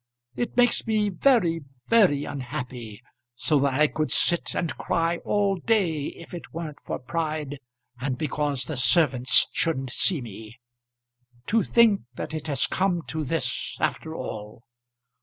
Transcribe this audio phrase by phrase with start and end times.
[0.35, 3.03] It makes me very very unhappy,
[3.35, 7.59] so that I could sit and cry all day if it weren't for pride
[7.99, 10.59] and because the servants shouldn't see me.
[11.45, 14.63] To think that it has come to this after all!